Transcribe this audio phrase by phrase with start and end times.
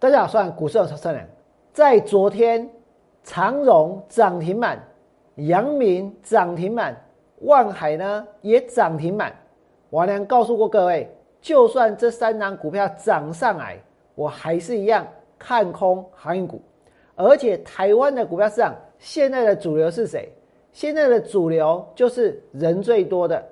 [0.00, 1.28] 大家好，算股市有超人，
[1.74, 2.66] 在昨天，
[3.22, 4.82] 长荣涨停板，
[5.34, 6.96] 阳明涨停板，
[7.40, 9.30] 万海呢也涨停板。
[9.90, 11.06] 王良告诉过各位，
[11.42, 13.76] 就算这三档股票涨上来，
[14.14, 15.06] 我还是一样
[15.38, 16.62] 看空航运股。
[17.14, 20.32] 而且台湾的股票市场现在的主流是谁？
[20.72, 23.44] 现在的主流就是人最多的，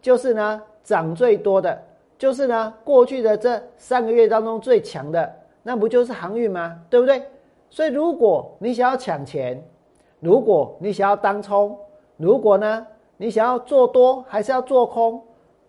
[0.00, 1.80] 就是呢涨最多的，
[2.18, 5.32] 就是呢过去的这三个月当中最强的。
[5.62, 6.78] 那不就是航运吗？
[6.90, 7.22] 对不对？
[7.70, 9.62] 所以如果你想要抢钱，
[10.20, 11.76] 如果你想要当冲，
[12.16, 15.22] 如果呢你想要做多还是要做空，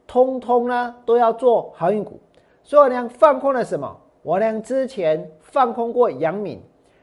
[0.06, 2.20] 通通呢都要做航运股。
[2.64, 3.96] 所以我俩放空了什么？
[4.22, 6.62] 我俩之前放空过阳明，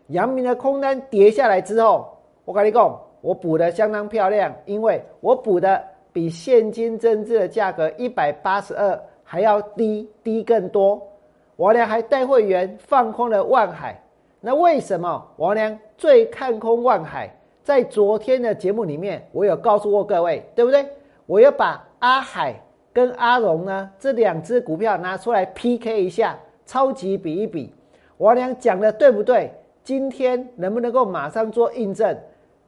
[0.09, 2.09] 阳明的空单跌下来之后，
[2.45, 11.01] 我跟你讲，我补的相当漂亮，因为我补的比现金增资的价格一百八十二还要低，低更多。
[11.61, 14.03] 王良还带会员放空了万海，
[14.41, 17.30] 那为什么王良最看空万海？
[17.62, 20.86] 在昨天的节目里面，我有告诉过各位，对不对？
[21.27, 22.58] 我要把阿海
[22.94, 27.74] 跟阿荣呢这两只股票拿出来 PK 一下，超级比一比，
[28.17, 29.52] 王良讲的对不对？
[29.84, 32.19] 今天能不能够马上做印证？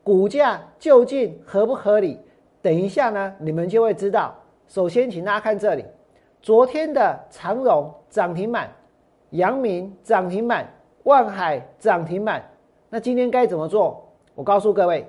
[0.05, 2.21] 股价究竟合不合理？
[2.61, 4.35] 等一下呢，你们就会知道。
[4.69, 5.83] 首先，请大家看这里，
[6.43, 8.71] 昨天的长荣涨停板。
[9.33, 10.67] 阳明涨停板，
[11.05, 12.43] 万海涨停板，
[12.89, 14.07] 那今天该怎么做？
[14.35, 15.07] 我告诉各位，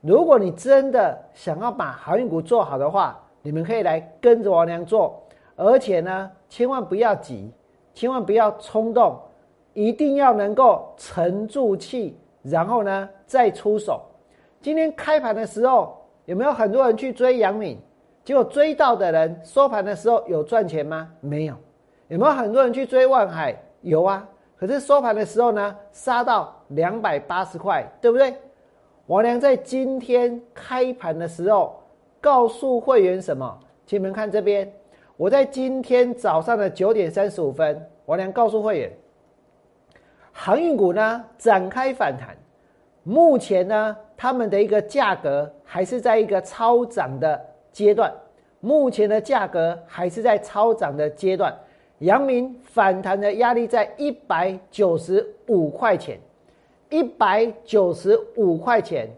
[0.00, 5.22] 如果你真的想要把航运股做好的话，你们可以来跟着王良做，
[5.56, 7.50] 而且呢，千万不要急，
[7.92, 9.18] 千万不要冲动，
[9.74, 14.00] 一定要能够沉住气，然后呢再出手。
[14.62, 17.78] 今天开盘的时候，有没有很多人去追阳明？
[18.24, 21.10] 结果追到的人收盘的时候有赚钱吗？
[21.20, 21.54] 没有。
[22.10, 23.56] 有没有很多人去追万海？
[23.82, 28.34] 有啊，可是收盘的时候呢，杀到两百八十块，对不对？
[29.06, 31.80] 王良在今天开盘的时候
[32.20, 33.56] 告诉会员什么？
[33.86, 34.68] 请你们看这边，
[35.16, 38.92] 我在今天早上的九点三十五分，王良告诉会员，
[40.32, 42.36] 航运股呢展开反弹，
[43.04, 47.40] 目前呢他们的一个价格还是在一个超涨的
[47.70, 48.12] 阶段，
[48.58, 51.56] 目前的价格还是在超涨的阶段。
[52.00, 56.18] 阳明反弹的压力在一百九十五块钱，
[56.88, 59.08] 一百九十五块钱。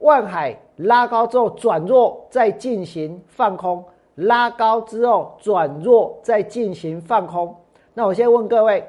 [0.00, 3.82] 万海拉高之后转弱，再进行放空；
[4.16, 7.54] 拉高之后转弱，再进行放空。
[7.94, 8.84] 那我先问各位，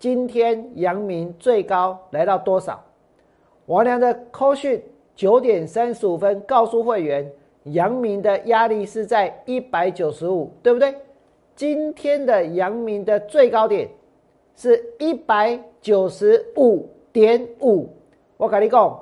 [0.00, 2.82] 今天阳明最高来到多少？
[3.66, 4.82] 王良的扣讯
[5.14, 7.30] 九点三十五分告诉会员，
[7.62, 10.92] 阳明的压力是在一百九十五，对不对？
[11.58, 13.88] 今天的阳明的最高点
[14.54, 17.88] 是一百九十五点五，
[18.36, 19.00] 我跟你讲，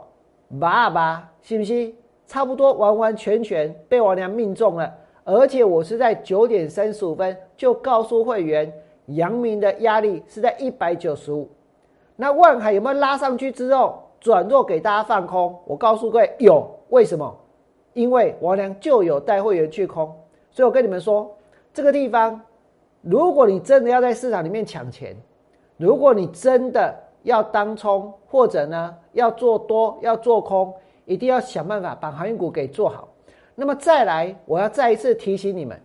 [0.58, 1.92] 八八，信不信？
[2.26, 4.90] 差不多完完全全被我娘命中了，
[5.22, 8.72] 而且我是在九点三十五分就告诉会员，
[9.08, 11.46] 阳明的压力是在一百九十五。
[12.16, 15.54] 那万海有没有拉上去之后转弱给大家放空？
[15.66, 17.36] 我告诉各位有，为什么？
[17.92, 20.10] 因为王良就有带会员去空，
[20.50, 21.30] 所以我跟你们说。
[21.76, 22.40] 这个地方，
[23.02, 25.14] 如果你真的要在市场里面抢钱，
[25.76, 30.72] 如果你真的要当冲，或者呢要做多要做空，
[31.04, 33.06] 一定要想办法把航运股给做好。
[33.54, 35.78] 那么再来，我要再一次提醒你们，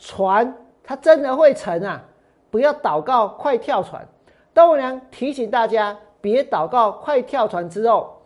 [0.00, 0.52] 船
[0.82, 2.02] 它真的会沉啊！
[2.50, 4.04] 不要祷告快跳船。
[4.52, 8.16] 豆娘提醒大家，别祷告快跳船之后，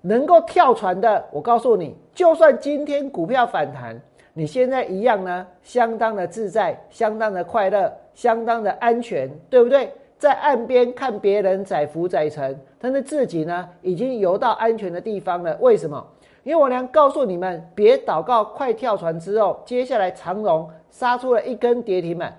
[0.00, 4.00] 能够跳船的，我告诉你，就算今天股票反弹。
[4.38, 9.90] 你现在一样呢，相当的自在，相当的快乐，相当的安全，对不对？
[10.18, 15.56] 在岸边看别人载浮载沉，但是自己呢，已经游到安全的地方了。
[15.62, 16.06] 为什么？
[16.42, 22.38] 因为我娘告诉你们，别祷告快跳船之后，接下来长龙杀出了一根跌停板，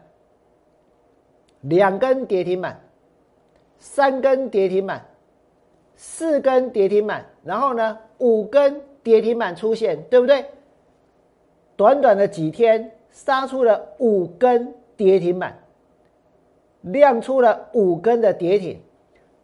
[1.62, 2.80] 两根跌停板，
[3.80, 5.04] 三根跌停板，
[5.96, 10.46] 四根跌停板，然后呢，五根跌停板出现，对不对？
[11.78, 15.56] 短短的几天，杀出了五根跌停板，
[16.82, 18.82] 亮出了五根的跌停。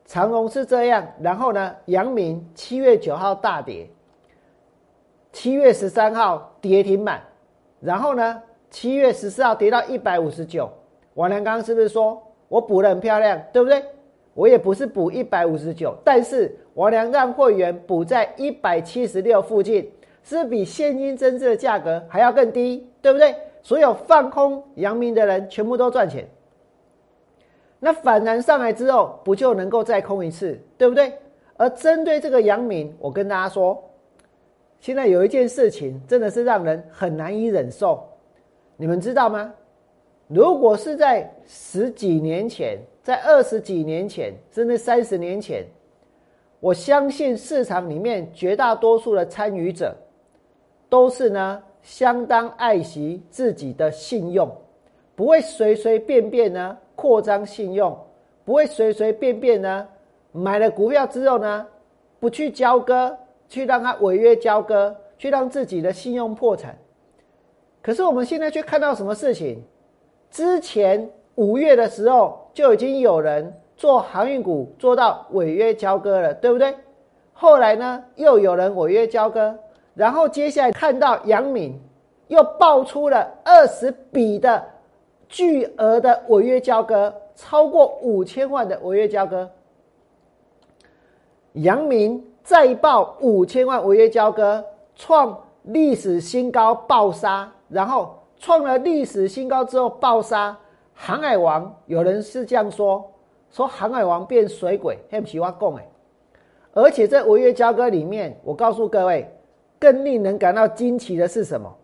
[0.05, 3.87] 长隆是这样，然后呢，阳明七月九号大跌，
[5.31, 7.21] 七月十三号跌停板，
[7.79, 8.41] 然后呢，
[8.71, 10.67] 七月十四号跌到一百五十九。
[11.13, 13.83] 王良刚是不是说我补的很漂亮，对不对？
[14.33, 19.87] 我也不是补一百五十九，但是王良让会员补在一百七十六附近。
[20.23, 23.35] 是比现金增值的价格还要更低，对不对？
[23.61, 26.27] 所有放空阳明的人全部都赚钱。
[27.79, 31.13] 那反弹上来之后，不就能够再空一次，对不对？
[31.57, 33.83] 而针对这个阳明，我跟大家说，
[34.79, 38.03] 现在有一件事情真的是让人很难以忍受，
[38.75, 39.53] 你们知道吗？
[40.27, 45.65] 如果是在十几年前，在二十几年前，甚至三十年前，
[46.59, 49.95] 我相信市场里面绝大多数的参与者，
[50.93, 54.47] 都是呢相当爱惜自己的信用，
[55.15, 57.97] 不会随随便便呢扩张信用，
[58.45, 59.87] 不会随随便便呢
[60.31, 61.65] 买了股票之后呢
[62.19, 63.17] 不去交割，
[63.49, 66.77] 去让它违约交割，去让自己的信用破产。
[67.81, 69.63] 可是我们现在却看到什么事情？
[70.29, 76.75] 之前五月的时候就已经有人做航运股做到违约交割了，对不对？
[77.33, 79.57] 后来呢，又有人违约交割，
[79.93, 81.79] 然后接下来看到杨敏
[82.27, 84.63] 又爆出了二十笔的
[85.27, 89.49] 巨额的违约交割，超过五千万的违约交割。
[91.53, 94.63] 杨明再爆五千万违约交割，
[94.95, 98.19] 创历史新高爆杀，然后。
[98.35, 100.57] 创了历史新高之后爆杀，
[100.93, 103.09] 航海王有人是这样说：
[103.49, 105.87] 说航海王变水鬼，很不喜欢供哎。
[106.73, 109.33] 而且在违约交割里面，我告诉各位，
[109.83, 111.75] 更令人感到惊奇的是什么？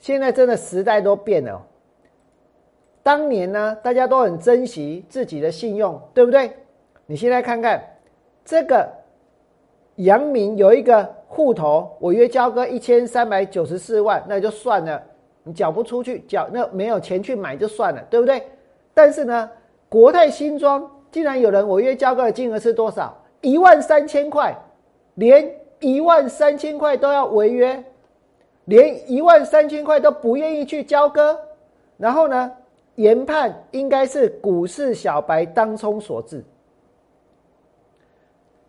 [0.00, 1.64] 现在真的时代都变了。
[3.04, 6.50] 当年呢，大家都很珍惜自己的信用，对不对？
[7.06, 7.80] 你现在看看
[8.44, 8.90] 这个
[9.94, 11.22] 阳明有一个。
[11.34, 15.02] 户头违约交割一千三百九十四万，那就算了，
[15.44, 18.46] 你缴不出去，缴那没有钱去买就算了，对不对？
[18.92, 19.50] 但是呢，
[19.88, 23.16] 国泰新庄竟然有人违约交割的金额是多少？
[23.40, 24.54] 一万三千块，
[25.14, 27.82] 连一万三千块都要违约，
[28.66, 31.38] 连一万三千块都不愿意去交割，
[31.96, 32.52] 然后呢，
[32.94, 36.44] 研判应该是股市小白当冲所致。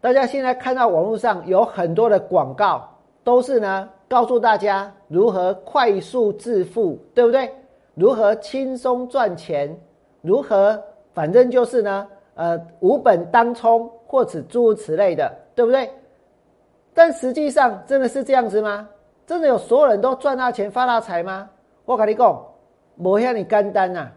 [0.01, 2.89] 大家现在看到网络上有很多的广告，
[3.23, 7.49] 都是呢告诉大家如何快速致富，对不对？
[7.95, 9.79] 如何轻松赚钱？
[10.21, 10.81] 如何
[11.13, 15.89] 反正就是呢，呃，无本当冲或者诸如此类的，对不对？
[16.93, 18.87] 但实际上真的是这样子吗？
[19.25, 21.49] 真的有所有人都赚大钱发大财吗？
[21.85, 22.45] 我跟你讲，
[22.95, 24.07] 没让你干单呐，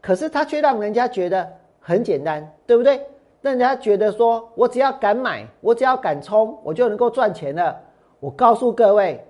[0.00, 1.46] 可是他却让人家觉得
[1.78, 3.00] 很简单，对不对？
[3.42, 7.78] 让人家觉得说，我只要敢买，我只要敢冲，我就能够赚钱了。
[8.18, 9.22] 我告诉各位，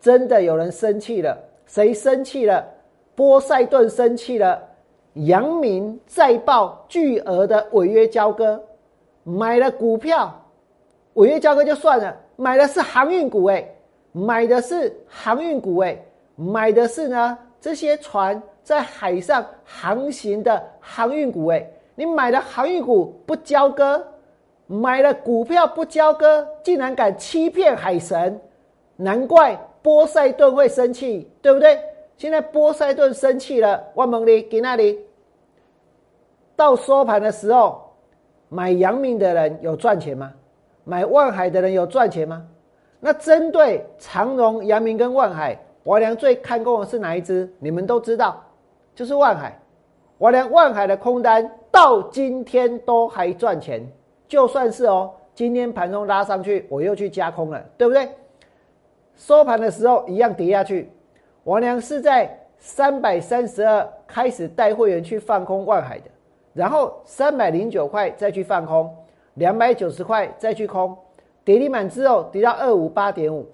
[0.00, 1.36] 真的有人生气了。
[1.66, 2.64] 谁生气了？
[3.14, 4.62] 波塞顿生气了。
[5.14, 8.62] 阳明再报巨额的违约交割，
[9.24, 10.32] 买了股票，
[11.14, 13.62] 违约交割就算了，买的是航运股哎，
[14.12, 15.94] 买的是航运股哎，
[16.36, 21.70] 买的是呢这些船在海上航行的航运股哎。
[21.94, 24.02] 你买了航运股不交割，
[24.66, 28.40] 买了股票不交割，竟然敢欺骗海神，
[28.96, 31.78] 难怪波塞顿会生气，对不对？
[32.16, 34.98] 现在波塞顿生气了，万蒙里给那里？
[36.56, 37.82] 到收盘的时候，
[38.48, 40.32] 买阳明的人有赚钱吗？
[40.90, 42.44] 买万海的人有赚钱吗？
[42.98, 47.48] 那针对长荣、阳明跟万海，我俩最看重的是哪一只？
[47.60, 48.42] 你们都知道，
[48.92, 49.56] 就是万海。
[50.18, 53.86] 我连万海的空单到今天都还赚钱，
[54.26, 58.08] 就算是哦，今天盘中拉上去，我又去加空了，对不对？
[59.14, 60.90] 收盘的时候一样跌下去。
[61.44, 66.10] 我娘是在三百三十二开始带会员去放空万海的，
[66.52, 68.92] 然后三百零九块再去放空，
[69.34, 70.96] 两百九十块再去空，
[71.44, 73.46] 跌停满之后跌到二五八点五，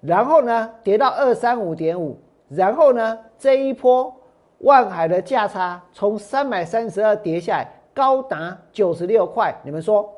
[0.00, 2.18] 然后呢跌到二三五点五，
[2.48, 4.14] 然后呢这一波。
[4.58, 9.54] 万海的价差从三百三十二跌下来，高达九十六块。
[9.62, 10.10] 你们说，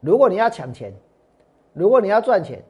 [0.00, 0.90] 如果你要抢钱，
[1.74, 2.62] 如果你要赚钱，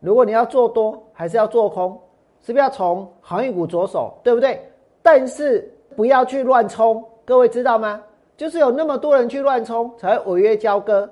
[0.00, 2.00] 如果你要做多还是要做空，
[2.40, 4.58] 是不是要从航运股着手，对不对？
[5.02, 8.00] 但是不要去乱冲，各位知道吗？
[8.36, 11.08] 就是有那么多人去乱冲，才会违约交割，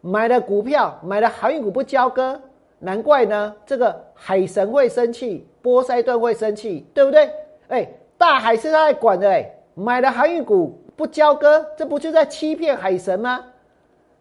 [0.00, 2.40] 买了股票，买了航运股不交割，
[2.78, 3.54] 难怪呢。
[3.64, 7.30] 这个海神会生气，波塞顿会生气，对不对？
[7.68, 13.44] 哎，大海是他在管的哎，买了航运股不交割，这不就在欺骗海神吗？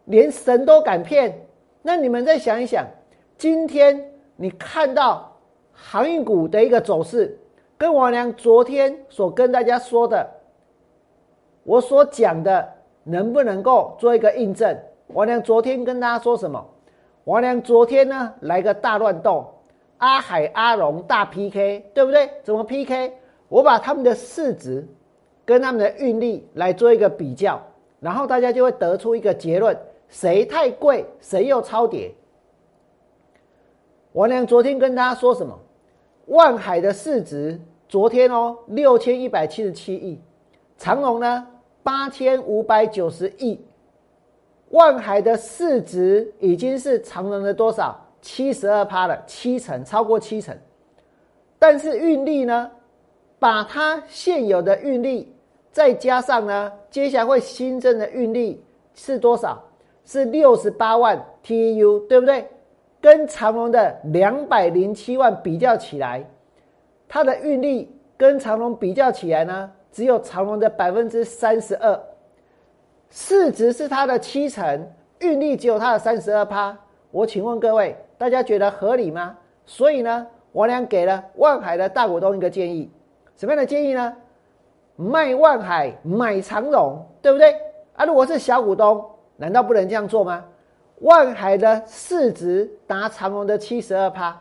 [0.05, 1.45] 连神都敢骗，
[1.81, 2.85] 那你们再想一想，
[3.38, 5.38] 今天你看到
[5.73, 7.38] 航运股的一个走势，
[7.77, 10.27] 跟王良昨天所跟大家说的，
[11.63, 12.68] 我所讲的
[13.03, 14.77] 能不能够做一个印证？
[15.08, 16.65] 王良昨天跟大家说什么？
[17.25, 19.46] 王良昨天呢来个大乱斗，
[19.98, 22.30] 阿海阿龙大 PK，对不对？
[22.44, 23.13] 怎么 PK？
[23.48, 24.88] 我把他们的市值
[25.46, 27.62] 跟他们的运力来做一个比较，
[28.00, 29.77] 然后大家就会得出一个结论：
[30.08, 32.13] 谁太贵，谁又超跌。
[34.13, 35.58] 王良昨天跟大家说什么？
[36.27, 40.20] 万海的市值昨天哦六千一百七十七亿，
[40.77, 41.48] 长隆呢
[41.83, 43.59] 八千五百九十亿。
[44.69, 48.00] 万海的市值已经是长隆的多少？
[48.21, 50.55] 七十二趴了，七成，超过七成。
[51.57, 52.69] 但是运力呢？
[53.39, 55.35] 把它现有的运力
[55.71, 59.59] 再加上呢，接下来会新增的运力是多少？
[60.05, 62.47] 是六十八万 TEU，对不对？
[63.01, 66.23] 跟长隆的两百零七万比较起来，
[67.07, 72.00] 它的运力跟长隆比较起来呢，只有长隆的百分之三十二。
[73.10, 76.77] 市值是它的七成，运力只有它的三十二趴。
[77.12, 79.38] 我请问各位，大家觉得合理吗？
[79.65, 82.89] 所以呢，我俩给了万海的大股东一个建议，
[83.36, 84.15] 什么样的建议呢？
[84.95, 87.53] 卖万海买长荣，对不对？
[87.95, 89.03] 啊，如果是小股东，
[89.36, 90.45] 难道不能这样做吗？
[91.00, 94.39] 万海的市值达长荣的七十二趴，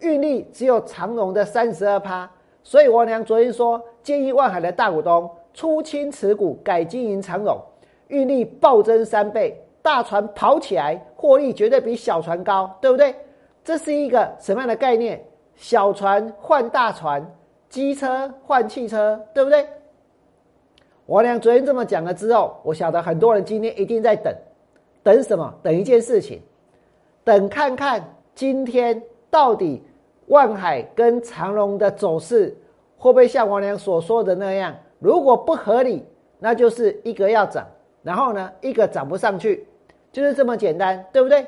[0.00, 2.28] 运力只有长荣的三十二趴，
[2.62, 7.58] 所以王良昨天说，建议万海的大股东出清持股，改经营长荣。
[8.08, 13.14] 运力暴增三倍，大船跑起来，获利绝对比小船高，对不对？
[13.64, 15.24] 这是一个什么样的概念？
[15.56, 17.24] 小船换大船，
[17.68, 19.66] 机车换汽车，对不对？
[21.06, 24.34] 我俩昨天这么讲了之后，我晓得很多人今天一定在等，
[25.02, 25.54] 等什么？
[25.62, 26.42] 等一件事情，
[27.24, 28.02] 等看看
[28.34, 29.82] 今天到底
[30.26, 32.54] 万海跟长隆的走势
[33.02, 34.72] 会不会像王良所说的那样？
[35.00, 36.04] 如果不合理，
[36.38, 37.66] 那就是一个要涨。
[38.00, 39.66] 然后呢，一个涨不上去，
[40.12, 41.44] 就是这么简单，对不对？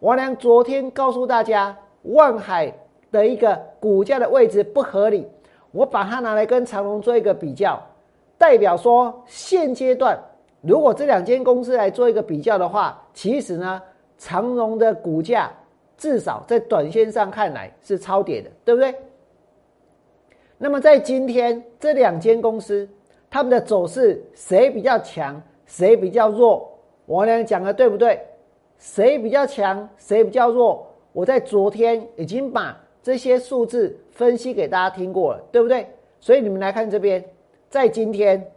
[0.00, 2.70] 王良昨天告诉大家，万海
[3.10, 5.26] 的一个股价的位置不合理，
[5.72, 7.80] 我把它拿来跟长隆做一个比较，
[8.36, 10.22] 代表说现阶段
[10.60, 13.80] 如果这两间公司来做一个比较的话，其实呢，
[14.18, 15.50] 长隆的股价
[15.96, 18.94] 至少在短线上看来是超跌的，对不对？
[20.62, 22.86] 那么在今天这两间公司，
[23.30, 25.40] 他们的走势谁比较强？
[25.64, 26.70] 谁比较弱？
[27.06, 28.20] 我俩讲的对不对？
[28.76, 29.88] 谁比较强？
[29.96, 30.86] 谁比较弱？
[31.14, 35.86] 我在昨天已经把这些数字分析给大家听过了，对不对？
[36.20, 37.24] 所以你们来看这边，
[37.70, 38.52] 在今天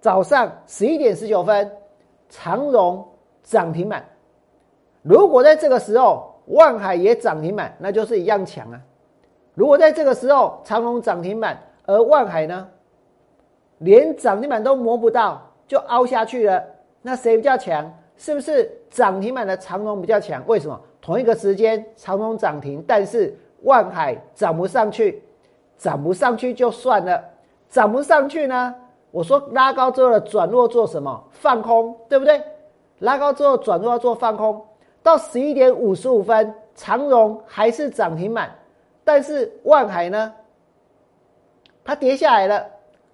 [0.00, 1.70] 早上十一点十九分，
[2.30, 3.06] 长荣
[3.42, 4.02] 涨停板。
[5.02, 8.80] 如果在这个时候万海也涨停板，那就是一样强啊。
[9.54, 12.68] 如果在这个时候长荣涨停板，而万海呢，
[13.78, 15.40] 连涨停板都摸不到。
[15.66, 16.62] 就凹下去了，
[17.00, 17.90] 那谁比较强？
[18.18, 20.42] 是不是涨停板的长隆比较强？
[20.46, 20.78] 为什么？
[21.00, 25.22] 同一个时间长隆涨停，但是万海涨不上去，
[25.78, 27.24] 涨不上去就算了，
[27.70, 28.74] 涨不上去呢？
[29.10, 31.24] 我说拉高之后的转弱做什么？
[31.30, 32.42] 放空，对不对？
[32.98, 34.62] 拉高之后转弱要做放空。
[35.02, 38.54] 到十一点五十五分，长荣还是涨停板，
[39.04, 40.34] 但是万海呢？
[41.84, 42.66] 它跌下来了。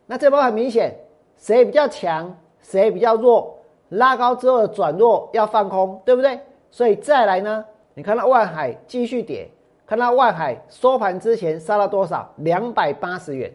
[0.06, 0.94] 那这波很明显。
[1.36, 3.58] 谁比较强，谁比较弱？
[3.88, 6.38] 拉高之后的转弱要放空，对不对？
[6.70, 7.64] 所以再来呢？
[7.94, 9.48] 你看到万海继续跌，
[9.86, 12.32] 看到万海收盘之前杀了多少？
[12.36, 13.50] 两百八十元。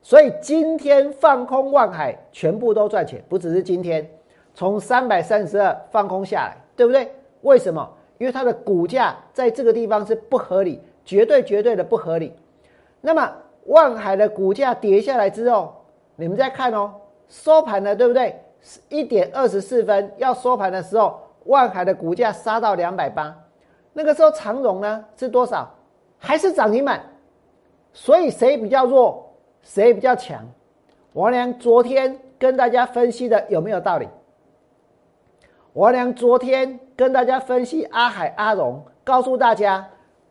[0.00, 4.08] 所以今天放空万海，全部都赚钱，不只是今天，
[4.54, 7.12] 从三百三十二放空下来，对不对？
[7.42, 7.86] 为什么？
[8.16, 12.34] 因为它的股价在这个地方是不合理，绝对绝对的不合理。
[13.00, 13.32] 那么
[13.64, 15.74] 万海的股价跌下来之后，
[16.16, 16.92] 你们再看哦。
[17.28, 18.38] 收盘了，对不对？
[18.90, 23.34] 一点二十四分要收盘的时候，万海的股价杀到两百八，
[23.94, 25.74] 那个时候长荣呢是多少？
[26.18, 27.00] 还是涨停板？
[27.94, 30.46] 所以谁比较弱，谁比较强？
[31.14, 34.06] 王良昨天跟大家分析的有没有道理？
[35.72, 39.88] 王良昨天跟大家分析阿海、阿荣，告诉大家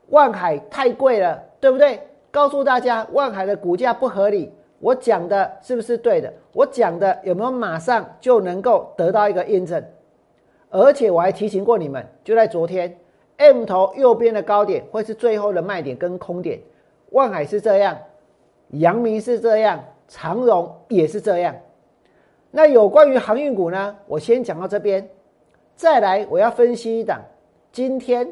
[0.10, 2.00] 万海太贵了，对不对？
[2.32, 4.52] 告诉大家万海的股价不合理。
[4.80, 6.32] 我讲的是不是对的？
[6.54, 9.84] 我讲的有没有马上就能够得到一个验证？
[10.70, 12.96] 而且我还提醒过你们，就在昨天
[13.38, 16.60] ，M 头右边的高点会是最后的卖点跟空点。
[17.10, 17.98] 万海是这样，
[18.72, 21.56] 阳明是这样，长荣也是这样。
[22.52, 23.96] 那有关于航运股呢？
[24.06, 25.10] 我先讲到这边，
[25.76, 27.20] 再来我要分析一档。
[27.72, 28.32] 今天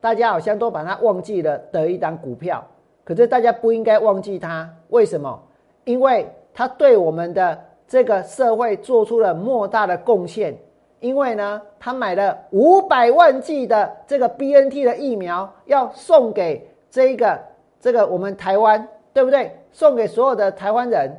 [0.00, 2.64] 大家好像都把它忘记了的一档股票，
[3.04, 5.42] 可是大家不应该忘记它，为什么？
[5.84, 10.56] 因为他对我们的这个社会做出了莫大的贡献，
[11.00, 17.40] 因为呢，他买了五百万剂的这个 B N T 的疫苗，要送给这一个
[17.80, 19.50] 这个我们台湾，对不对？
[19.72, 21.10] 送给所有的台湾人。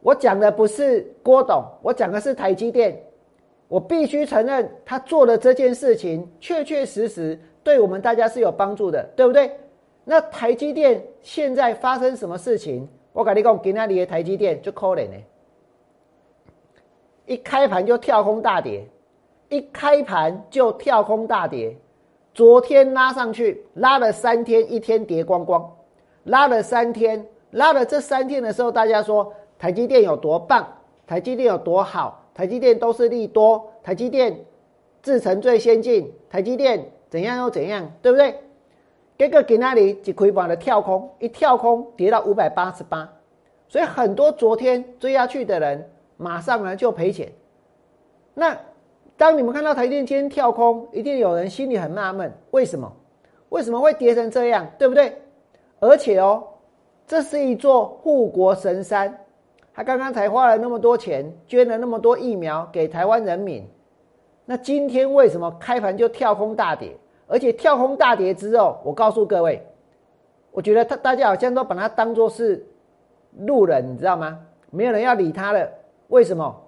[0.00, 3.00] 我讲的不是郭董，我讲的是台积电。
[3.66, 9.50] 我必须承认，他做的这件事情确确实实对我们大家是有帮助的，对不对？
[10.04, 12.88] 那台积电现在发生什么事情？
[13.12, 15.16] 我跟你讲，今天里的台积电就可怜呢，
[17.26, 18.86] 一开盘就跳空大跌，
[19.48, 21.76] 一开盘就跳空大跌。
[22.32, 25.70] 昨天拉上去，拉了三天，一天跌光光，
[26.24, 30.66] 拉了三天，拉了这三天的时候，大家说台积电有多棒，
[31.06, 32.24] 台积电有多好。
[32.32, 34.38] 台积电都是利多，台积电
[35.02, 38.40] 制程最先进，台积电怎样又怎样，对不对？
[39.16, 43.10] 这个给那里几亏板的跳空，一跳空跌到五百八十八，
[43.68, 47.32] 所以很多昨天追下去的人，马上呢就赔钱。
[48.34, 48.56] 那
[49.16, 52.92] 当你们看到台电今天跳空，一定有人心里很纳闷，为什么？
[53.48, 55.20] 为什么会跌成这样，对不对？
[55.80, 56.44] 而且哦，
[57.06, 59.18] 这是一座护国神山。
[59.74, 63.68] 他刚刚才花了那么多钱，捐了那么多疫苗给台湾人民，
[64.50, 66.96] 那今天为什么开盘就跳空大跌？
[67.26, 69.62] 而且跳空大跌之后，我告诉各位，
[70.50, 72.66] 我觉得他大家好像都把它当做是
[73.40, 74.40] 路人，你知道吗？
[74.70, 75.68] 没有人要理他了。
[76.06, 76.62] 为什么？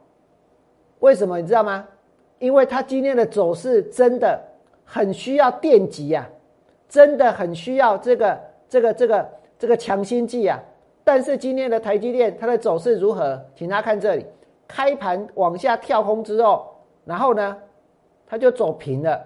[0.99, 1.88] 为什么你知道吗？
[2.38, 4.38] 因为他今天的走势真的
[4.84, 6.28] 很需要电击呀，
[6.87, 10.62] 真的很需要这个这个这个这个强心剂呀。
[11.02, 13.42] 但是今天的台积电它的走势如何？
[13.54, 14.26] 请大家看这里，
[14.68, 16.66] 开盘往下跳空之后，
[17.06, 17.56] 然后呢，
[18.30, 19.20] 它就走平了，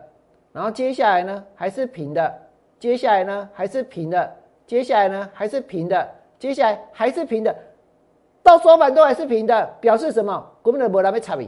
[0.50, 2.34] 然后接下来呢还是平的，
[2.80, 4.34] 接下来呢还是平的，
[4.66, 7.54] 接下来呢还是平的，接下来还是平的，
[8.42, 10.50] 到收盘都还是平的，表示什么？
[10.62, 11.46] 根本就没那么差别。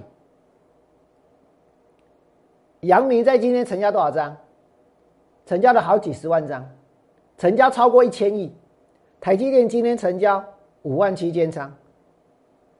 [2.80, 4.36] 阳明在今天成交多少张？
[5.46, 6.62] 成交了好几十万张，
[7.38, 8.54] 成交超过一千亿。
[9.18, 10.44] 台积电今天成交
[10.82, 11.74] 五万七千张，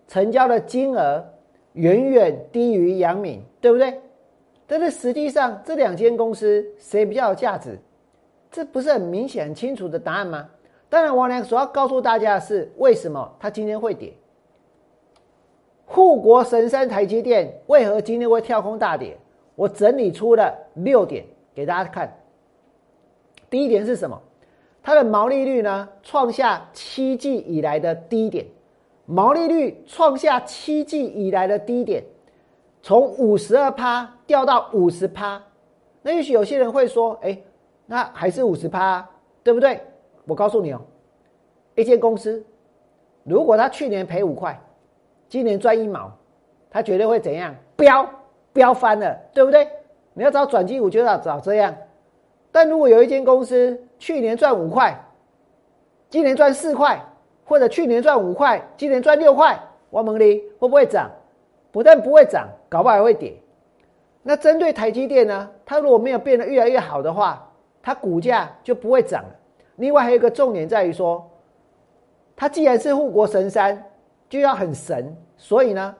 [0.07, 1.25] 成交的金额
[1.73, 4.03] 远远低于阳明，对不对？
[4.67, 7.79] 但是实际上这两间公司谁比较有价值？
[8.51, 10.49] 这不是很明显、很清楚的答案吗？
[10.89, 14.13] 当然，王良所要告诉大家的是，为什么它今天会跌？
[15.85, 19.17] 护国神山台积电为何今天会跳空大跌？
[19.55, 21.25] 我整理出了六点
[21.55, 22.13] 给大家看。
[23.49, 24.21] 第一点是什么？
[24.83, 28.47] 它的毛利率呢，创下七季以来的低点，
[29.05, 32.05] 毛利率创下七季以来的低点，
[32.87, 35.43] 从五十二趴掉到五十趴。
[36.03, 37.37] 那也许有些人会说，哎，
[37.85, 39.05] 那还是五十趴，
[39.43, 39.81] 对不对？
[40.25, 40.81] 我告诉你哦，
[41.75, 42.47] 一间公司
[43.25, 44.57] 如果他去年赔五块，
[45.29, 46.13] 今年赚一毛，
[46.71, 47.53] 他绝对会怎样？
[47.75, 48.09] 飙
[48.53, 49.69] 飙翻了，对不对？
[50.15, 51.75] 你要找转机我，就要找这样。
[52.53, 54.97] 但如果有一间公司去年赚五块，
[56.09, 57.05] 今年赚四块，
[57.47, 61.11] 或者去年赚五块，今年赚六块，王蒙利会不会涨？
[61.77, 63.35] 不但不会涨，搞不好还会跌。
[64.23, 65.51] 那针对台积电呢？
[65.67, 69.29] 它如果没有变得越来越好的话，它股价就不会涨了。
[69.75, 71.31] 另外还有一个重点在于说，
[72.35, 73.85] 它既然是护国神山，
[74.27, 75.15] 就要很神。
[75.37, 75.95] 所以呢，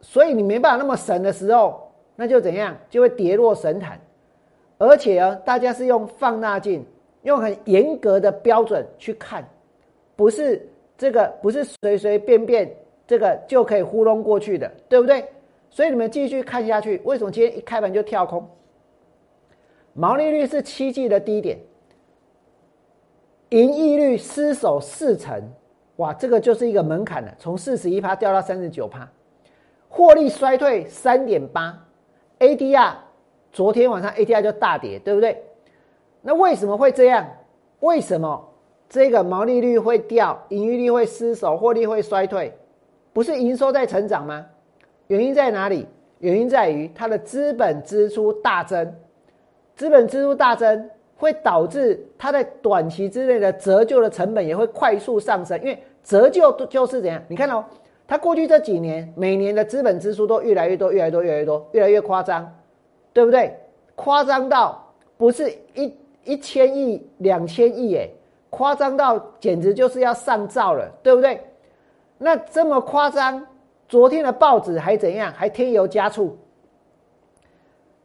[0.00, 2.76] 所以你没办法那么神的时候，那就怎样？
[2.88, 4.00] 就会跌落神坛。
[4.78, 6.86] 而且啊，大家是用放大镜，
[7.22, 9.44] 用很严格的标准去看，
[10.14, 10.64] 不是
[10.96, 12.72] 这个，不是随随便便
[13.06, 15.24] 这个就可以糊弄过去的，对不对？
[15.70, 18.48] 所以你们继续看下去，为什么今天一开盘就跳空？
[19.92, 21.58] 毛利率是七季的低点，
[23.50, 25.42] 盈利率失守四成，
[25.96, 29.08] 哇，这个就是一个门槛了，从四十一趴掉到三十九趴，
[29.88, 31.86] 获利衰退三点八
[32.38, 32.94] ，ADR。
[33.52, 35.40] 昨天晚上 ADR 就大跌，对不对？
[36.22, 37.24] 那为什么会这样？
[37.78, 38.52] 为什么
[38.88, 42.52] 这个毛利率会掉，盈利率会失守，获利会衰退？
[43.14, 44.44] 不是营收在成长吗？
[45.06, 45.86] 原因在哪里？
[46.18, 48.94] 原因在于它的资本支出大增，
[49.74, 57.22] 资本支出大增会导致它在短期之内的折旧的成本也会快速上升，因为折旧就是怎样？
[57.28, 57.64] 你看哦，
[58.06, 62.54] 它过去这几年每年的资本支出都越来越多，越来越多，越来越多，越来越夸张。
[63.12, 63.56] 对不对？
[63.94, 68.08] 夸张到不是一一千亿、两千亿，哎，
[68.50, 71.40] 夸张到简直就是要上兆了，对不对？
[72.24, 73.46] 那这么夸张，
[73.86, 75.30] 昨天的报纸还怎样？
[75.36, 76.34] 还添油加醋。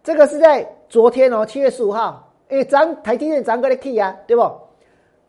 [0.03, 4.43] 这个是在昨天哦，七月十五号，哎，咱台积电咱个的 key 啊，对不？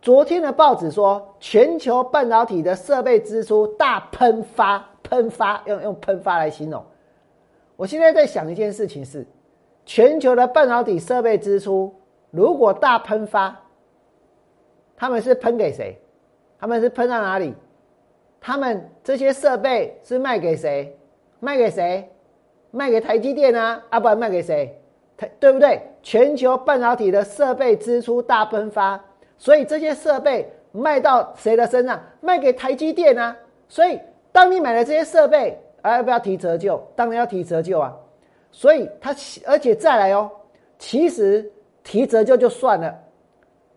[0.02, 6.84] 昨天的报纸说，全球半导体的设备支出大喷发，喷发用用喷发来形容。
[7.76, 9.24] 我现在在想一件事情是。
[9.86, 11.94] 全球的半导体设备支出
[12.32, 13.56] 如果大喷发，
[14.96, 15.96] 他们是喷给谁？
[16.58, 17.54] 他们是喷到哪里？
[18.40, 20.96] 他们这些设备是卖给谁？
[21.38, 22.08] 卖给谁？
[22.70, 23.82] 卖给台积电啊？
[23.90, 24.74] 啊，不然卖给谁？
[25.16, 25.80] 台对不对？
[26.02, 28.98] 全球半导体的设备支出大喷发，
[29.36, 32.02] 所以这些设备卖到谁的身上？
[32.20, 33.36] 卖给台积电啊！
[33.68, 34.00] 所以
[34.32, 36.82] 当你买了这些设备，啊，要不要提折旧？
[36.96, 37.94] 当然要提折旧啊！
[38.50, 39.14] 所以它，
[39.46, 40.30] 而且再来哦，
[40.78, 41.50] 其实
[41.84, 42.98] 提折旧就算了，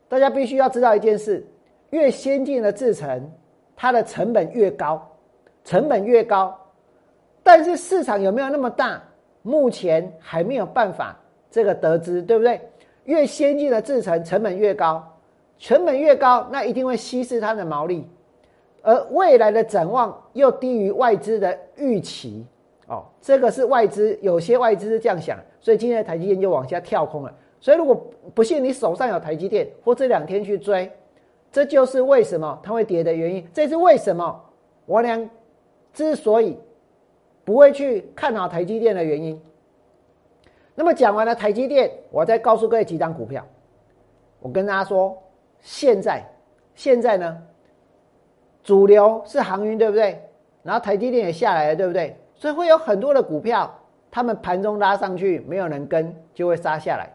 [0.07, 1.45] 大家必须要知道一件事：
[1.89, 3.29] 越先进的制程，
[3.75, 5.15] 它的成本越高，
[5.63, 6.57] 成本越高。
[7.41, 9.01] 但是市场有没有那么大？
[9.41, 11.19] 目前还没有办法
[11.51, 12.61] 这个得知，对不对？
[13.03, 15.03] 越先进的制程成本越高，
[15.59, 18.07] 成本越高，那一定会稀释它的毛利，
[18.81, 22.45] 而未来的展望又低于外资的预期，
[22.87, 27.35] 哦，这个是外资有些外资是这样想，所以今天的台积电就往下跳空了。
[27.59, 30.89] 所以如果不信你手上有台积电，或这两天去追，
[31.53, 33.47] 这就是为什么它会跌的原因。
[33.53, 34.43] 这是为什么
[34.85, 35.29] 我俩
[35.93, 36.59] 之所以。
[37.45, 39.37] 不会去看好台积电的原因。
[40.75, 43.45] 那么讲完了台积电，我再告诉各位几张股票。
[44.39, 45.21] 我跟大家说，
[45.59, 46.23] 现在
[46.73, 47.37] 现在呢，
[48.63, 50.21] 主流是航运，对不对？
[50.61, 52.17] 然后台积电也下来了，对不对？
[52.33, 53.69] 所以会有很多的股票，
[54.09, 57.11] 他们盘中拉上去，没有人跟，就会杀下来。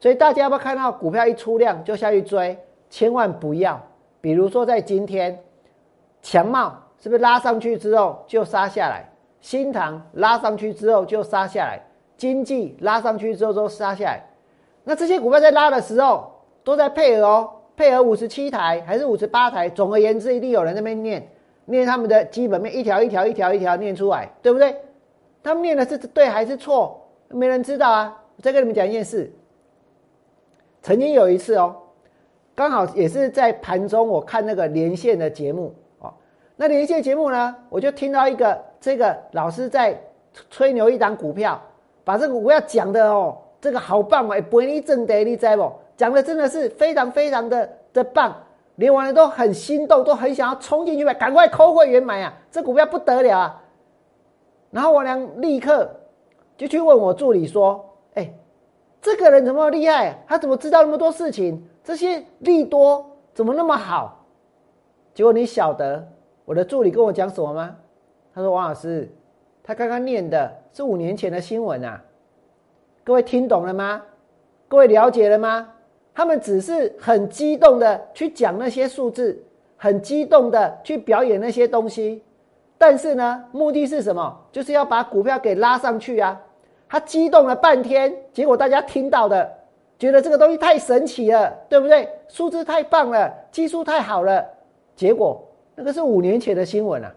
[0.00, 2.58] 所以大家要不要看到股票一出量就下去追？
[2.90, 3.80] 千万不要。
[4.20, 5.38] 比如说在今天，
[6.22, 9.08] 强茂是不是拉上去之后就杀下来？
[9.40, 11.80] 新塘拉上去之后就杀下来，
[12.16, 14.20] 经济拉上去之后都杀下来。
[14.82, 16.32] 那这些股票在拉的时候
[16.64, 19.68] 都在配合哦，配合五十七台还是五十八台？
[19.68, 21.28] 总而言之，一定有人那边念
[21.66, 24.76] 念他们的基本面，一条一条一条一条念出来，对不对？
[25.42, 27.00] 他们念的是对还是错？
[27.28, 28.22] 没人知道啊。
[28.36, 29.32] 我再跟你们讲一件事，
[30.82, 31.76] 曾经有一次哦，
[32.58, 36.12] 刚好也是在盘中，我看那个连线的节目哦。
[36.56, 38.58] 那连线节目呢，我就听到一个。
[38.80, 39.96] 这个老师在
[40.50, 41.60] 吹牛一档股票，
[42.02, 45.72] 把这个股票讲的哦，这个好棒哦，哎，不你挣得你知不？
[45.96, 48.34] 讲的真的是非常非常的的棒，
[48.74, 52.34] 连网人都很心动，都很想要冲进去买，赶快扣会员买啊！
[52.50, 53.62] 这股票不得了啊！
[54.72, 55.88] 然后我娘立刻
[56.56, 58.32] 就去问我助理说：“哎，
[59.00, 60.24] 这个人怎么厉害？
[60.26, 61.64] 他怎么知道那么多事情？
[61.88, 64.26] 这些利多怎么那么好？”
[65.14, 66.06] 结果你晓得
[66.44, 67.76] 我的助理跟我讲什么吗？
[68.34, 69.10] 他说：“王老师，
[69.64, 72.04] 他刚刚念的是五年前的新闻啊，
[73.02, 74.02] 各位听懂了吗？
[74.68, 75.66] 各位了解了吗？
[76.14, 79.42] 他们只是很激动的去讲那些数字，
[79.78, 82.22] 很激动的去表演那些东西，
[82.76, 84.38] 但是呢，目的是什么？
[84.52, 86.38] 就是要把股票给拉上去啊！
[86.86, 89.50] 他激动了半天，结果大家听到的，
[89.98, 92.08] 觉得这个东西太神奇了，对不对？
[92.28, 94.46] 数字太棒了，技术太好了，
[94.94, 97.12] 结果那个是五年前的新闻啊。”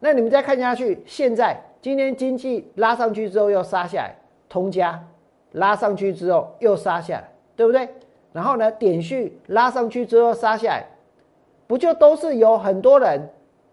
[0.00, 4.14] 那你们再看下去，现在今天经济拉上去之后又杀下来，
[4.48, 5.02] 通家
[5.52, 7.88] 拉上去之后又杀下来，对不对？
[8.32, 10.86] 然后呢，点序拉上去之后杀下来，
[11.66, 13.28] 不就都是有很多人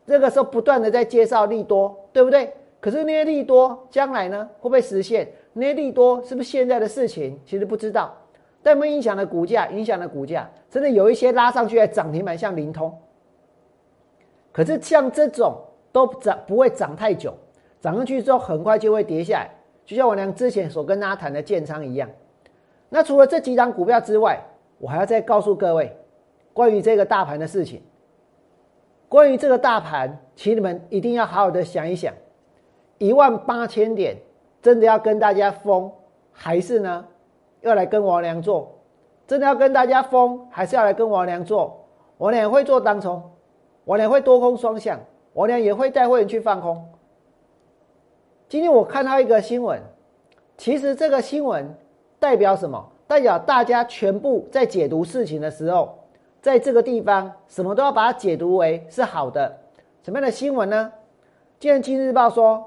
[0.07, 2.53] 这个时候不断的在介绍利多，对不对？
[2.79, 5.27] 可是那些利多将来呢会不会实现？
[5.53, 7.39] 那些利多是不是现在的事情？
[7.45, 8.15] 其实不知道，
[8.63, 12.97] 但没影响了股价，影响了股价，真的有一些拉上去还涨停板，像灵通。
[14.51, 15.55] 可是像这种。
[15.93, 17.33] 都涨不会涨太久，
[17.81, 19.51] 涨上去之后很快就会跌下来，
[19.85, 22.09] 就像我娘之前所跟大家谈的建仓一样。
[22.87, 24.41] 那除了这几张股票之外，
[24.79, 25.93] 我还要再告诉各位
[26.53, 27.81] 关于这个大盘的事情。
[29.09, 32.13] 关于这个大盘，请你们一定要好好的想一想，
[32.97, 34.15] 一万八千点
[34.61, 35.91] 真的要跟大家疯，
[36.31, 37.05] 还是呢
[37.61, 38.71] 要来跟王良做？
[39.27, 41.85] 真的要跟大家疯，还是要来跟王良做？
[42.17, 43.23] 我俩会做当冲，
[43.85, 44.99] 我俩会多空双向。
[45.33, 46.85] 我俩也会带会员去放空。
[48.49, 49.81] 今天我看到一个新闻，
[50.57, 51.73] 其实这个新闻
[52.19, 52.85] 代表什么？
[53.07, 55.97] 代表大家全部在解读事情的时候，
[56.41, 59.57] 在这个地方什么都要把它解读为是好的。
[60.03, 60.91] 什么样的新闻呢？
[61.59, 62.61] 今天《今日报》说，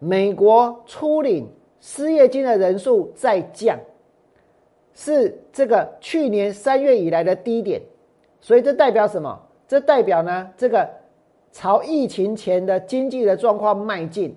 [0.00, 1.48] 美国初领
[1.80, 3.78] 失业金的人数在降，
[4.98, 7.80] 是这个去年三月以来的低点。
[8.40, 9.38] 所以这代表什么？
[9.68, 10.98] 这代表呢这个。
[11.50, 14.36] 朝疫情前的经济的状况迈进。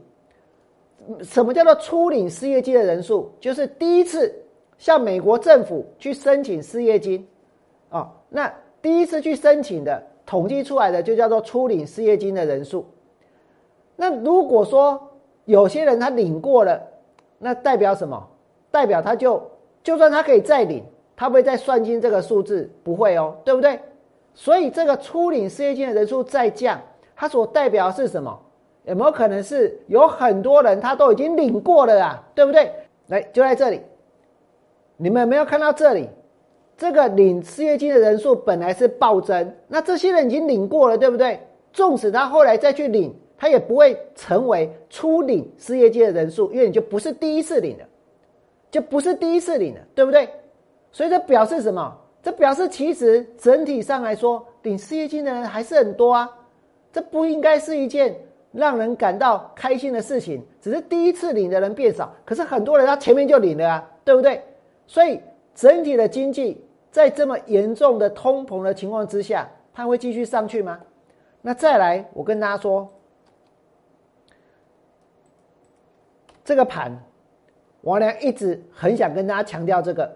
[1.21, 3.29] 什么叫做初领失业金的人数？
[3.37, 4.33] 就是第一次
[4.77, 7.27] 向美国政府去申请失业金，
[7.89, 12.85] 哦，那第一次去申请的统计出来的就叫做初领失业金的人数。
[13.97, 14.99] 那如果说
[15.43, 16.81] 有些人他领过了，
[17.37, 18.25] 那代表什么？
[18.71, 19.43] 代表他就
[19.83, 20.83] 就算他可以再领，
[21.15, 23.79] 他不会再算进这个数字，不会哦，对不对？
[24.33, 26.81] 所以这个初领失业金的人数再降，
[27.15, 28.39] 它所代表的是什么？
[28.85, 32.23] 有没有可能是有很多人他都已经领过了啊？
[32.33, 32.71] 对不对？
[33.07, 33.81] 来，就在这里，
[34.97, 36.09] 你们有没有看到这里？
[36.77, 41.39] 这个领失业金的人数本来是暴增，那这些人已经领过了，对不对？
[41.71, 47.85] 纵使他后来再去领，他也不会成为初领失业金的人数，因为你就不是第一次领了，
[48.71, 50.27] 就不是第一次领了，对不对？
[50.91, 51.95] 所以这表示什么？
[52.23, 56.29] 这表示其实整体上来说，领失业金的人还是很多啊。
[56.93, 58.15] 这不应该是一件
[58.51, 64.43] 让人感到开心的事情，只是第一次领的人变少，可是很多人他前面就领了啊，对不对？
[64.87, 65.19] 所以
[65.55, 70.79] 整体的经济在这么严重的通膨的情况之下，它会继续上去吗？
[71.41, 72.87] 那再来，我跟大家说，
[76.43, 77.01] 这个盘，
[77.81, 80.11] 王良一直很想跟大家强调这个。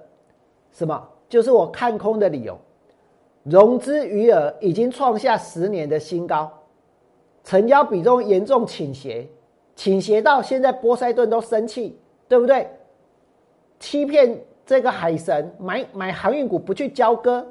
[0.72, 1.10] 什么？
[1.28, 2.58] 就是我看空的理由，
[3.44, 6.52] 融资余额已经创下十年的新高，
[7.44, 9.28] 成交比重严重倾斜，
[9.76, 11.98] 倾斜到现在波塞顿都生气，
[12.28, 12.70] 对不对？
[13.80, 17.46] 欺骗这个海神买买航运股不去交割，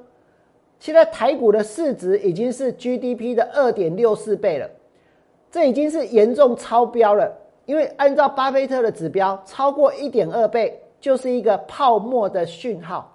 [0.78, 4.70] 现在台股的市值已经是 GDP 的二点六四倍了，
[5.50, 7.30] 这已经是严重超标了，
[7.66, 13.10] 因为按照巴菲特的指标，超过一点二倍就是一个泡沫的讯号。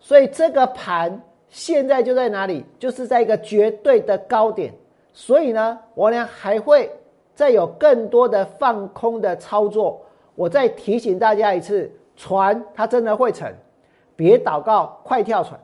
[0.00, 2.64] 所以这个盘现在就在哪里？
[2.78, 4.72] 就是在一个绝对的高点。
[5.12, 6.90] 所以呢，我呢还会
[7.34, 10.00] 再有更多的放空的操作。
[10.34, 13.54] 我再提醒大家一次，船它真的会沉，
[14.14, 15.58] 别祷告，快跳船。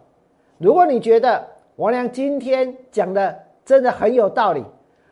[0.58, 4.64] 如果你觉得王良今天讲的真的很有道理，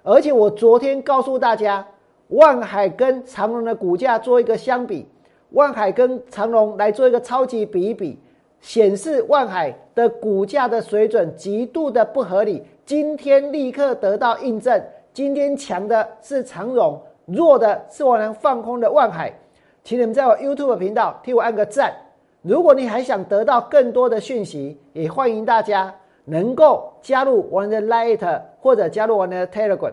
[0.03, 1.87] 而且我昨天告诉大家，
[2.31, 5.07] 万海跟长隆的股价做一个相比，
[5.51, 8.19] 万海跟长隆来做一个超级比一比。
[8.61, 14.85] 显示万海的股价的水准极度的不合理，今天立刻得到印证。
[15.15, 19.33] 今天强的是长荣，弱的是我能放空的万海，
[19.83, 21.91] 请你们在我 YouTube 频道替我按个赞。
[22.43, 25.95] 如果你还想得到更多的讯息，也欢迎大家
[26.27, 29.93] 能够加入我的 Light 或者加入我的 Telegram。